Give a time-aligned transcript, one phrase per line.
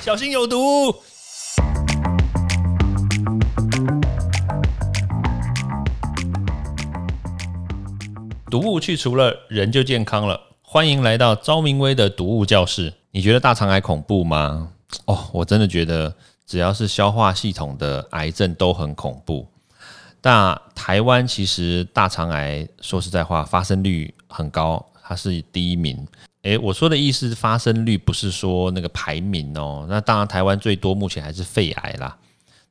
[0.00, 0.94] 小心有毒。
[8.48, 10.40] 毒物去除了，人就健康了。
[10.62, 12.94] 欢迎来到昭明威的毒物教室。
[13.10, 14.72] 你觉得大肠癌恐怖吗？
[15.04, 16.14] 哦，我真的觉得
[16.46, 19.46] 只要是消化系统的癌症都很恐怖。
[20.22, 26.06] 那台湾其实大肠癌说实在话发生率很高，它是第一名。
[26.48, 29.86] 诶，我说的意思是发生率不是说那个排名哦。
[29.88, 32.16] 那当然台湾最多目前还是肺癌啦。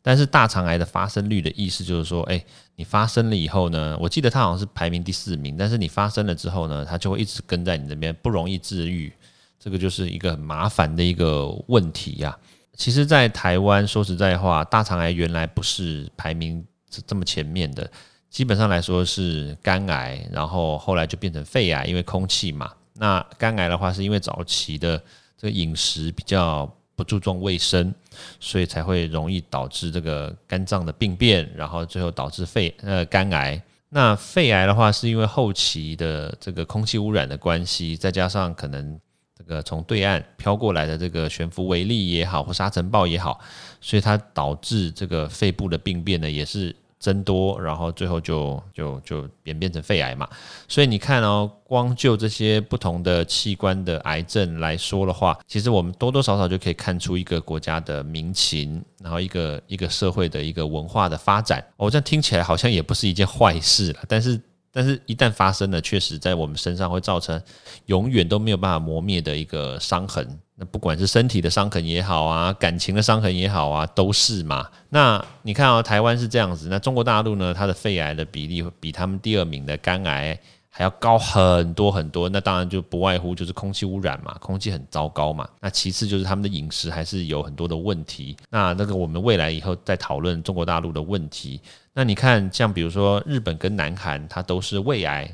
[0.02, 2.44] 但是大肠癌的发生率的意思就是说，哎，
[2.76, 9.13] 你发生了以后呢，我记得它好像是排名第四名，但是你发生了之后呢，它就会一直跟在你这边，不容易治愈，
[9.59, 12.35] 这个就是一个很麻烦的一个问题呀。
[12.76, 16.66] 其实，在台湾说实在话，大肠癌原来不是排名
[17.05, 17.88] 这么前面的，
[18.30, 22.71] 基本上来说是肝癌，然后后来就变成肺癌，因为空气嘛。
[22.97, 24.97] 那肝癌的话，是因为早期的
[25.37, 26.71] 这个饮食比较。
[26.97, 27.93] 不注重卫生，
[28.39, 33.62] 所以才会容易导致这个肝脏的病变，然后最后导致肺呃肝癌。
[33.89, 38.99] 那肺癌的话，是因为后期的这个空气污染的关系，再加上可能
[39.37, 43.39] 这个从对岸飘过来的这个悬浮微粒也好，或沙尘暴也好，
[43.79, 46.76] 所以它导致这个肺部的病变呢，也是。
[46.99, 50.27] 增多，然后最后就就就演变成肺癌嘛。
[50.67, 61.63] 所以你看哦，光就这些不同的器官的癌症来说的话，其实我们多多少少就可以看出一个国家的民情，然后一个一个社会的一个文化的发展。
[61.77, 64.41] 哦这样听起来好像也不是一件坏事了，但是。
[64.78, 67.41] 但是，一旦发生了，确实在我们身上会造成
[67.88, 70.39] 永远都没有办法磨灭的一个伤痕。
[70.53, 74.69] 那不管是身体的伤痕也好啊，感情的伤痕也好啊，都是嘛。
[74.89, 80.39] 那你看啊，台湾是这样子，那中国大陆呢，它的肺癌的比例比他们第二名的肝癌。
[80.78, 85.50] 还要高很多很多，那当然就不外乎就是空气污染嘛，空气很糟糕嘛。
[85.59, 88.38] 那其次就是他们的饮食还是有很多的问题。
[88.51, 91.59] 那那个我们未来以后再讨论中国大陆的问题。
[91.93, 95.27] 那你看，像比如说日本跟南韩，它都是胃癌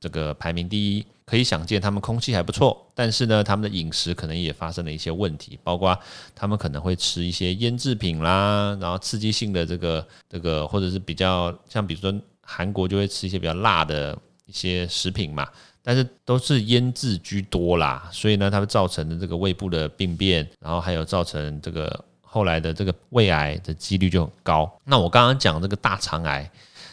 [0.00, 5.96] 这个排名第一，可以想见他们空气还不错，但是呢，他们的饮食可能也发生了一些问题，包括
[6.34, 12.12] 他们可能会吃一些腌制品啦，然后刺激性的这个这个，或者是比较像比如说
[12.42, 14.18] 韩国就会吃一些比较辣的。
[14.50, 15.46] 一些食品嘛，
[15.80, 24.68] 但是都是腌制居多啦，所以呢，它会造成的这个胃部的病变，然后还有造成这个后来的这个胃癌的几率就很高。
[24.84, 26.50] 那我刚刚讲这个大肠癌，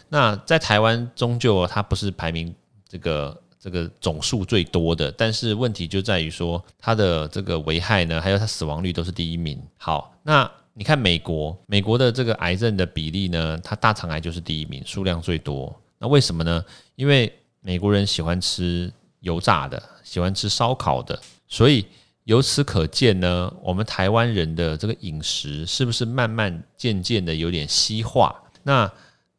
[0.07, 2.53] 那在台湾终究它不是排名
[2.87, 9.59] 这个这个总数最多的，但是问题就在于说它的这个危害呢，还有它死亡率都是第一名。
[9.77, 15.75] 好，那你看美国，美国的这个癌症的比例呢，它大肠癌就是第一名，数量最多。
[15.97, 16.63] 那为什么呢？
[16.95, 17.33] 因为
[17.67, 18.89] 美国人喜欢吃
[19.19, 21.19] 油炸的，喜欢吃烧烤的，
[21.49, 21.85] 所以
[22.23, 28.33] 由此可见呢，我们台湾人的这个饮食是不是慢慢渐渐的有点西化？
[28.63, 28.89] 那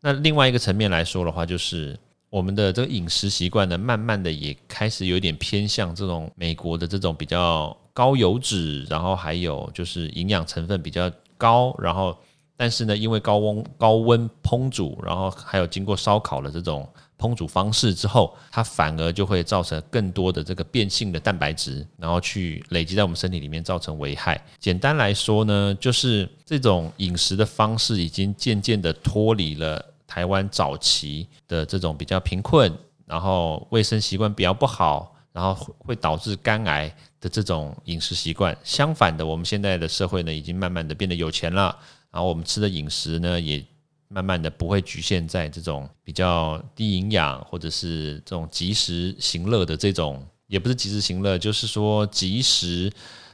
[0.03, 12.15] 那另外一个层面来说的话，就是我们的这个饮食习惯呢，慢慢的也开始有点偏向这种美国的这种比较高油脂，然后还有就是营养成分比较高，然后
[12.59, 16.87] 但是呢，因为高温高温烹煮，然后还有经过烧烤的这种。
[17.21, 24.41] 烹煮方式之后，它反而就会造成更多的这个变性的蛋白质，然后去累积在我们身体里面，造成危害。
[24.61, 32.73] 简单来说呢，就是这种饮食的方式已经渐渐的脱离了台湾早期的这种比较贫困，
[33.05, 36.89] 然后卫生习惯比较不好，然后会导致肝癌
[37.21, 38.57] 的这种饮食习惯。
[38.63, 41.77] 相反的，我们现在的社会呢，已经慢慢的变得有钱了，
[42.11, 43.65] 然后我们吃的饮食呢，也。
[44.11, 52.91] 慢慢的不会局限在这种比较低营养或者是这种及时行乐的这种，也不是及时行乐，就是说及时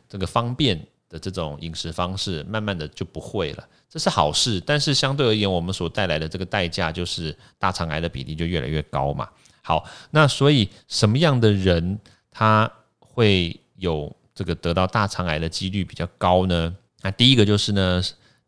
[0.08, 4.60] 这个方便的这种饮食方式，慢慢的就不会了，这是好事。
[4.66, 9.28] 但是相对而言，我们所带来的这个代价就是大肠癌的比例就越来越高嘛。
[9.62, 11.96] 好，那所以什么样的人
[12.32, 12.68] 他
[12.98, 16.76] 会有这个得到大肠癌的几率比较高呢？
[17.00, 18.02] 那第一个就是呢，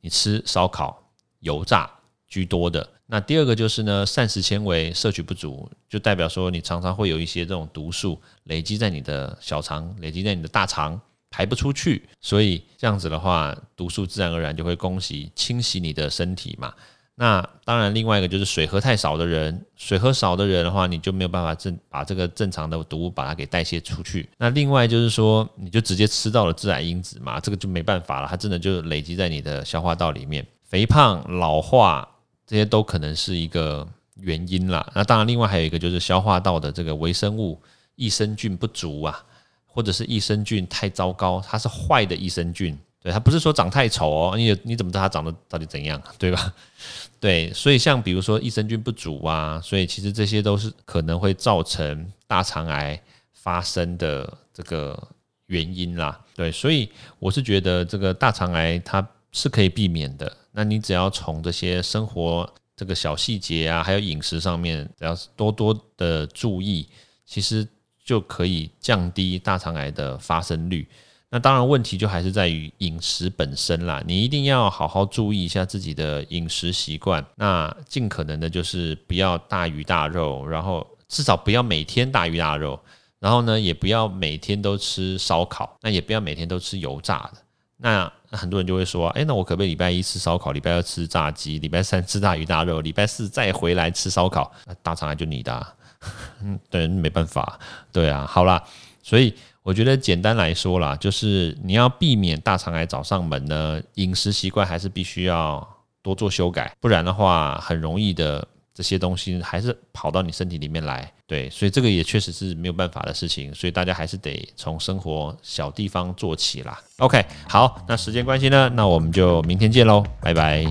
[0.06, 1.10] 你吃烧烤、
[1.40, 1.90] 油炸。
[2.28, 11.00] 居多的那第二个就是呢，膳食纤维摄取不足，就代表说你常常会有一些这种毒素累积在你的小肠，累积在你的大肠
[11.30, 16.74] 排不出去，所以这样子的话，毒素自然而然就会恭喜清洗你的身体嘛。
[17.18, 24.28] 那当然，另外一个就是水喝太少的人，水喝少的人的话，你就没有办法正把这个正常的毒物把它给代谢出去。
[24.36, 32.06] 那另外就是说，你就直接吃到了致癌因子嘛，这个就没办法了，它真的就累积在你的消化道里面，肥胖、老化。
[32.48, 33.84] 这些都可能是一个
[34.20, 34.88] 原因啦。
[34.94, 37.60] 那当然，另外还有一个就是消化道的这个微生物
[37.96, 39.20] 益生菌不足啊，
[39.66, 46.52] 或者是益生菌太糟糕，它是坏的益生菌，对他不是说长太丑哦，你你怎么知道他长得到底怎样，对吧？
[47.20, 53.00] 对，所以像比如说益生菌不足啊，所以其实这些都是可能会造成大肠癌
[53.32, 55.00] 发生的这个
[55.46, 56.20] 原因啦。
[56.34, 60.36] 对，所以我是觉得这个大肠癌它是可以避免的。
[60.50, 66.88] 那你只要从这些生活这个小细节啊，还有饮食上面，只要是多多的注意，
[67.24, 67.64] 其实
[68.04, 70.88] 就可以降低大肠癌的发生率。
[71.28, 74.00] 那当然，问题就还是在于饮食本身啦。
[74.06, 77.24] 你一定要好好注意一下自己的饮食习惯。
[77.34, 82.78] 那尽可能的就是不要大鱼大肉，然后至少不要每天大鱼大肉。
[83.18, 87.42] 然后呢，也不要每天都吃烧烤，那也不要每天都吃油炸的。
[87.78, 94.52] 那很多人就会说，哎，那我可不可以礼拜一吃烧烤，礼拜二吃炸鸡，礼拜三 吃大鱼大肉，礼拜四再回来吃烧烤？
[94.64, 95.66] 那大肠癌就你的，
[96.40, 97.58] 嗯，对，没办法，
[97.90, 98.62] 对啊，好啦，
[99.02, 99.34] 所以。
[99.66, 105.66] 我觉得简单来说啦，就是你要避免大肠癌找上门呢，饮食习惯还是必须要
[106.04, 111.12] 多做修改，不然的话，很容易的这些东西还是跑到你身体里面来。
[111.26, 116.80] 对，所以这个也确实是没有办法的事情，所以大家还是得从生活小地方做起啦。
[116.98, 120.64] OK，好，那时间关系呢，那我们就明天见喽，拜拜。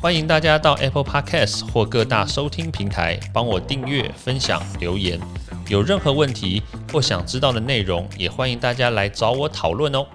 [0.00, 5.20] 欢迎大家到 Apple Podcast 或各大收听平台帮我订阅、分享、留言。
[5.68, 6.62] 有任何问题
[6.92, 10.06] 或想知道的内容，也欢迎大家来找我讨论哦。